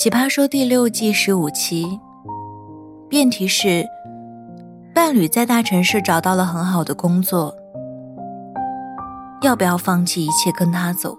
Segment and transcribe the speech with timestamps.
[0.00, 2.00] 奇葩说第六季十五期，
[3.06, 3.86] 辩题是：
[4.94, 7.54] 伴侣在大城市找到了很好的工作，
[9.42, 11.18] 要不要放弃一切跟他走？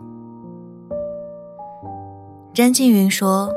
[2.55, 3.53] 詹静云说，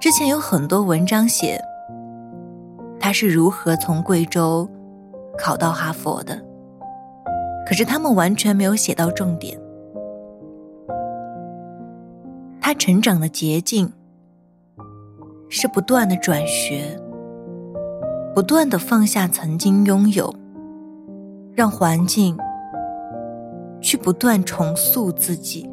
[0.00, 1.62] 之前有很多文章写
[2.98, 4.66] 他是如何从贵州
[5.36, 6.42] 考到哈佛的，
[7.66, 9.60] 可是他们完全没有写到重点。
[12.74, 13.92] 成长的捷径
[15.48, 16.98] 是不断的转学，
[18.34, 20.34] 不断的放下曾经拥有，
[21.54, 22.36] 让环境
[23.80, 25.68] 去不断重塑自己。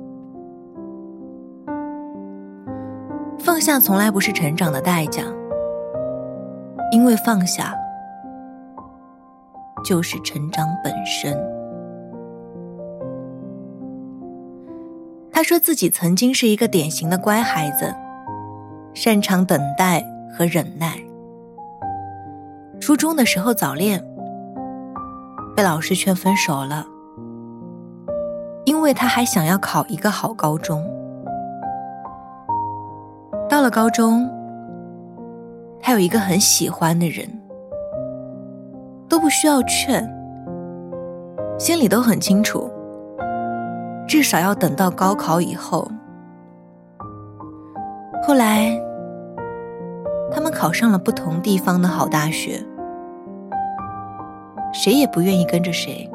[3.40, 5.24] 放下从来不是成长的代价，
[6.92, 7.74] 因为放下
[9.84, 11.59] 就是成长本身。
[15.40, 17.96] 他说自己曾经是一个典型的乖孩子，
[18.94, 20.06] 擅长等待
[20.38, 20.98] 和忍耐。
[22.82, 24.04] 初中的时候早恋，
[25.56, 26.86] 被老师劝分手了，
[28.66, 30.86] 因为他还想要考一个好高中。
[33.50, 34.30] 到了高中，
[35.80, 37.26] 他有一个很喜欢的人，
[39.08, 40.06] 都不需要劝，
[41.58, 42.70] 心里都很清楚。
[44.10, 45.88] 至少要等到高考以后。
[48.24, 48.76] 后来，
[50.32, 52.60] 他们考上了不同地方的好大学，
[54.74, 56.10] 谁也不愿意跟着谁。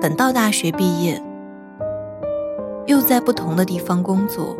[0.00, 1.20] 等到大学毕业，
[2.86, 4.56] 又在不同的地方工作，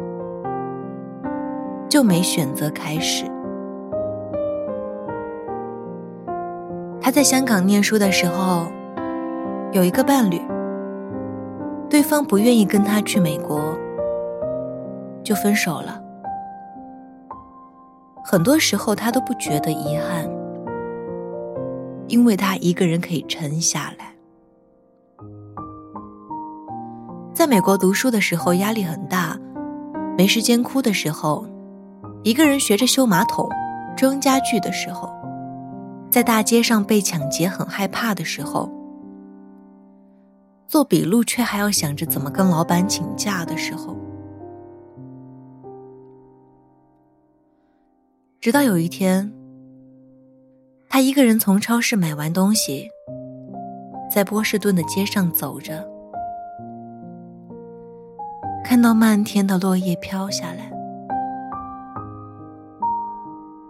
[1.89, 3.25] 就没选择开始。
[7.01, 8.67] 他在香港念书的时候。
[9.71, 10.41] 有一个伴侣，
[11.91, 13.75] 对方不愿意跟他去美国，
[15.25, 16.01] 就分手了。
[18.23, 20.29] 很多时候他都不觉得遗憾，
[22.09, 24.15] 因为他一个人可以沉下来。
[27.33, 29.39] 在美国读书的时候压力很大，
[30.17, 31.47] 没时间哭的时候，
[32.23, 33.49] 一个人学着修马桶、
[33.97, 35.09] 装家具的时候，
[36.11, 38.71] 在大街上被抢劫很害怕的时候。
[40.69, 43.97] 做笔录，却还要想着怎么跟老板请假的时候，
[48.39, 49.33] 直到有一天，
[50.91, 52.87] 他一个人从超市买完东西，
[54.15, 55.89] 在波士顿的街上走着，
[58.63, 60.71] 看到漫天的落叶飘下来，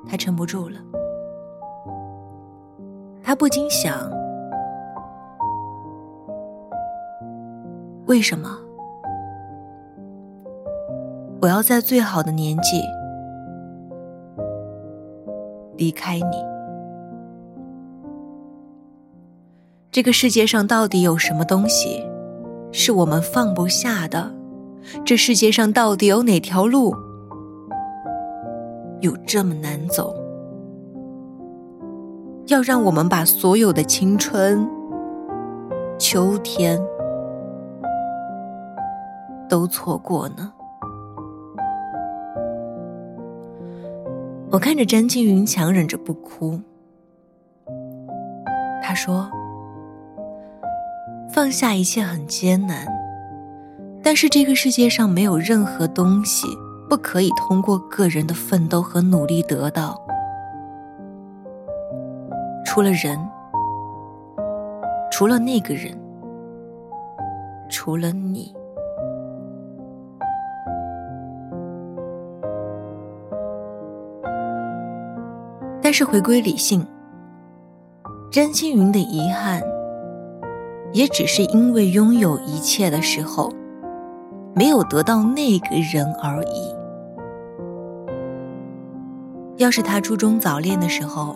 [0.04, 0.80] 他撑不住了，
[3.22, 4.17] 他不禁想。
[8.08, 8.58] 为什么
[11.42, 12.80] 我要在最好的年纪
[15.76, 16.44] 离开你？
[19.92, 22.02] 这个世界上到底有什么东西
[22.72, 24.32] 是我们放不下的？
[25.04, 26.94] 这世界上到底有哪条路
[29.00, 30.16] 有这么难走？
[32.46, 34.66] 要让我们把所有的青春、
[35.98, 36.80] 秋天。
[39.48, 40.52] 都错过呢。
[44.50, 46.60] 我看着詹青云强忍着不哭。
[48.82, 49.30] 他说
[51.30, 52.86] ：“放下一切很艰难，
[54.02, 56.46] 但是这个世界上没有任何东西
[56.88, 60.00] 不可以通过个人的奋斗和努力得到，
[62.64, 63.18] 除了人，
[65.10, 65.94] 除了那个人，
[67.68, 68.54] 除了你。”
[75.88, 76.86] 但是回归理性，
[78.30, 79.62] 詹青云的遗憾，
[80.92, 83.50] 也只是因为拥有一切的时候，
[84.54, 86.74] 没有得到那个人而已。
[89.56, 91.34] 要是他初中早恋的时候，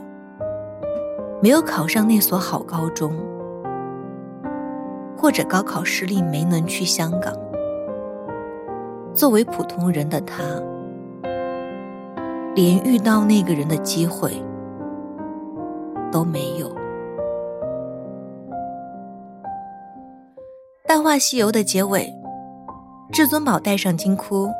[1.40, 3.10] 没有考上那所好高中，
[5.16, 7.32] 或者高考失利没能去香港，
[9.14, 10.42] 作为普通人的他。
[12.54, 14.30] 连遇到那个人的机会
[16.10, 16.68] 都没有。
[20.86, 22.12] 《大话西游》的结尾，
[23.10, 24.50] 至尊宝戴上金箍，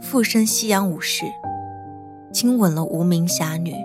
[0.00, 1.24] 附身西洋武士，
[2.32, 3.72] 亲吻了无名侠女。《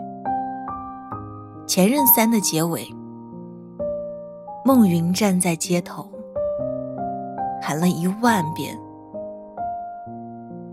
[1.67, 2.87] 前任三》的结尾，
[4.65, 6.09] 孟云站在街头，
[7.61, 8.75] 喊了一万遍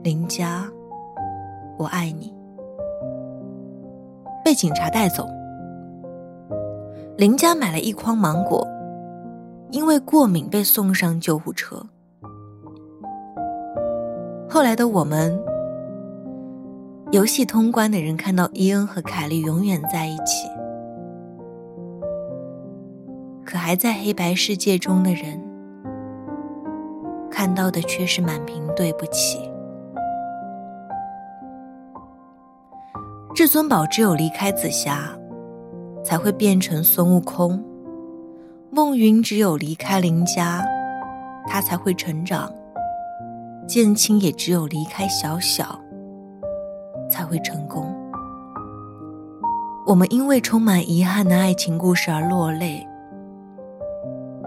[0.03, 0.65] 林佳，
[1.77, 2.34] 我爱你。
[4.45, 5.27] 被警察带走。
[7.17, 8.67] 林佳买了一筐芒果，
[9.71, 11.81] 因为过敏被送上救护车。
[14.49, 15.41] 后来的我们，
[17.13, 20.49] 游戏通关的人看到伊恩和凯莉永远在一起，
[23.45, 25.41] 可还在黑白世界中的人，
[27.31, 29.51] 看到的却是满屏对不起。
[33.35, 35.11] 至尊宝只有离开紫霞，
[36.05, 37.59] 才会变成孙悟空；
[38.71, 40.65] 梦云只有离开林家，
[41.49, 42.49] 他才会成长。
[43.67, 45.77] 剑青也只有离开小小，
[47.11, 47.93] 才会成功。
[49.85, 52.87] 我们因为充满遗憾的爱情故事而落泪，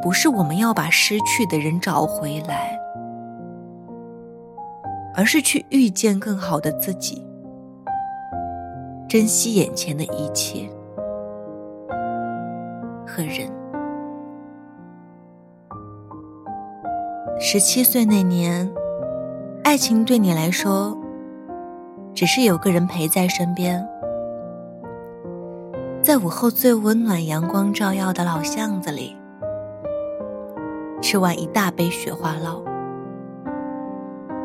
[0.02, 2.80] 不是我们要把失去的人找回来，
[5.14, 7.27] 而是去遇见更好的自己，
[9.08, 10.70] 珍惜眼前的一切
[13.06, 13.50] 和人。
[17.40, 18.70] 十七岁那年。
[19.64, 20.98] 爱情对你来说，
[22.14, 23.86] 只是有个人陪在身边，
[26.02, 29.18] 在午后最温暖、阳光照耀的老巷子里，
[31.02, 32.64] 吃完一大杯雪花酪。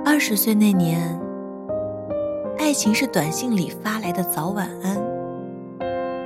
[0.04, 1.16] 二十岁那年，
[2.72, 4.96] 爱情是短信里发来的早晚安，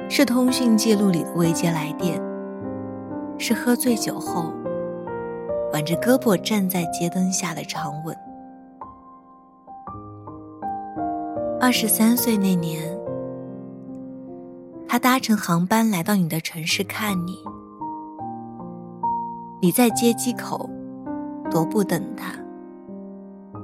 [0.09, 2.23] 是通讯记录里的未接来电，
[3.37, 4.53] 是喝醉酒后
[5.73, 8.17] 挽着胳膊站在街灯下的长吻。
[11.61, 12.97] 二十三岁那年，
[14.87, 17.43] 他搭乘航班来到你的城市看你，
[19.61, 20.71] 你在接机口
[21.51, 22.35] 踱步等他，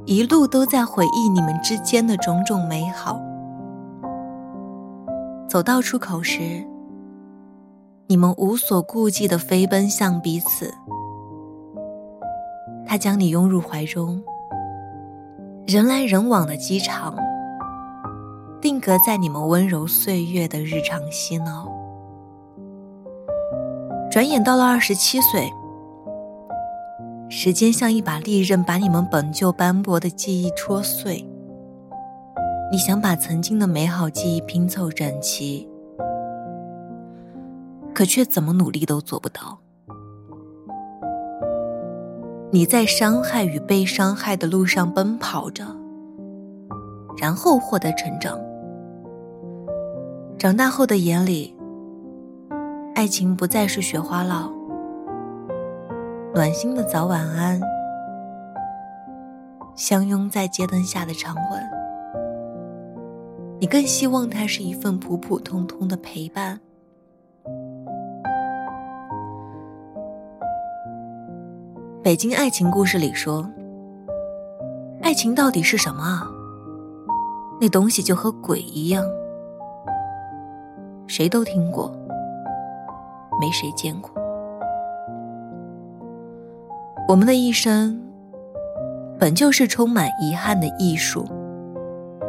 [0.05, 3.21] 一路都在回忆你们之间的种种美好。
[5.49, 6.67] 走到出口时，
[8.09, 10.75] 你们无所顾忌的飞奔向彼此，
[12.87, 14.23] 他将你拥入怀中，
[15.67, 17.15] 人来人往的机场。
[18.61, 21.69] 定格在你们温柔岁月的日常嬉闹。
[24.11, 25.53] 转眼到了二十七岁，
[27.35, 31.27] 时间像一把利刃，把你们本就斑驳的记忆戳碎。
[32.71, 35.67] 你想把曾经的美好记忆拼凑整齐，
[37.95, 39.59] 可却怎么努力都做不到。
[42.51, 45.65] 你在伤害与被伤害的路上奔跑着，
[47.17, 48.39] 然后获得成长。
[50.37, 51.57] 长大后的眼里，
[52.95, 54.53] 爱情不再是雪花酪，
[56.35, 57.61] 暖心的早晚安，
[59.77, 61.63] 相拥在街灯下的长吻。
[63.61, 66.59] 你更希望它是一份普普通通的陪伴。
[72.03, 73.47] 北京爱情故事里说，
[75.03, 76.27] 爱情到底是什么啊？
[77.61, 79.05] 那东西就和鬼一样。
[81.07, 81.95] 谁都听过，
[83.39, 84.11] 没谁见过。
[87.09, 88.01] 我们的一生，
[89.19, 91.27] 本就是充满遗憾的艺术。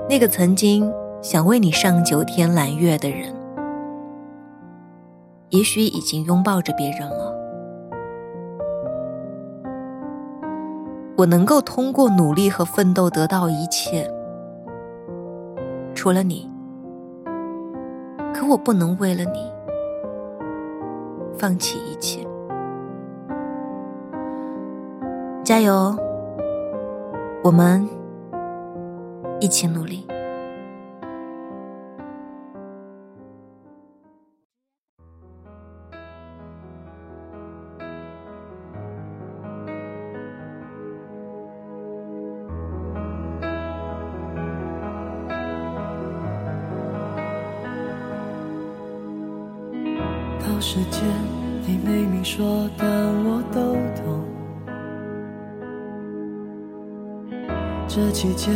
[0.10, 3.34] 那个曾经想为你上九天揽月的人，
[5.50, 7.34] 也许已经拥抱着别人了。
[11.16, 14.12] 我能够通过努力和奋斗得到一切，
[15.94, 16.52] 除了你。
[18.34, 19.50] 可我不能为了你
[21.38, 22.28] 放弃一切，
[25.44, 25.94] 加油！
[27.44, 27.86] 我们
[29.42, 30.08] 一起努力。
[50.40, 51.04] 到时间，
[51.68, 52.88] 你没明说，但
[53.26, 53.76] 我都
[57.96, 58.52] 这期间，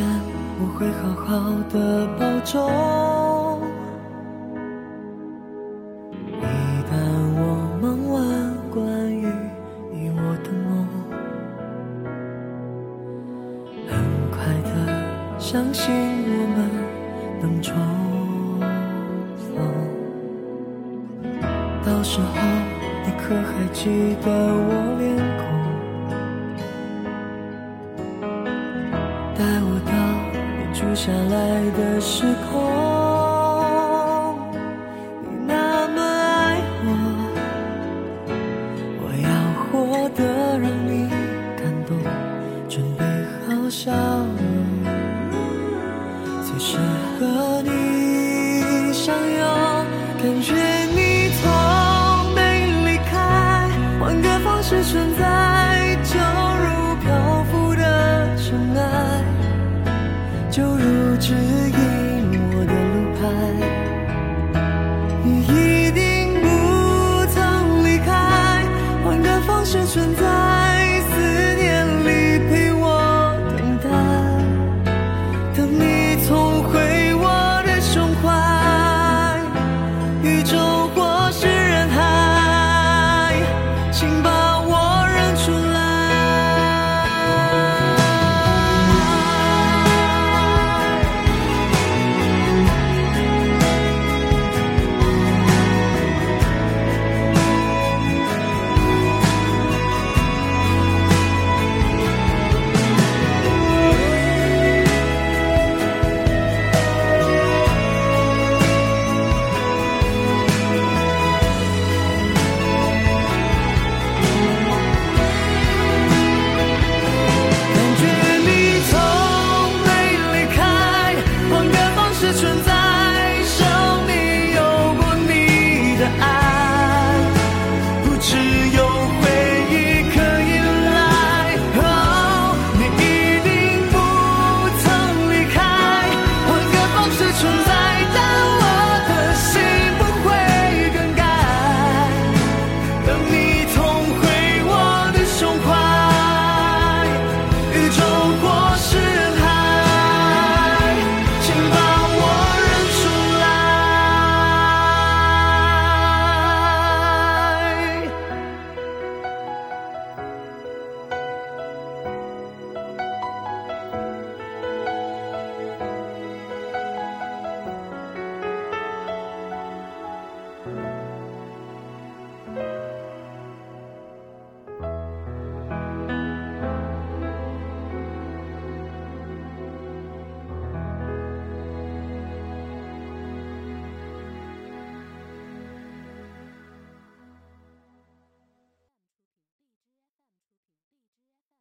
[0.60, 3.47] 我会好好的保重。
[31.08, 32.60] 下来的时空。
[35.24, 36.88] 你那么爱我，
[39.00, 39.30] 我要
[39.64, 39.72] 活
[40.10, 40.20] 得
[40.60, 41.08] 让你
[41.56, 41.96] 感动，
[42.68, 43.06] 准备
[43.48, 43.90] 好笑
[45.32, 45.40] 容，
[46.44, 46.78] 随时
[47.18, 49.42] 和你相拥，
[50.22, 50.57] 感觉